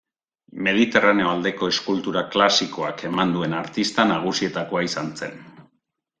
Mediterraneo 0.67 1.27
aldeko 1.33 1.69
eskultura 1.73 2.23
klasikoak 2.37 3.05
eman 3.11 3.35
duen 3.37 3.55
artista 3.61 4.09
nagusietakoa 4.15 4.85
izan 4.89 5.15
zen. 5.23 5.39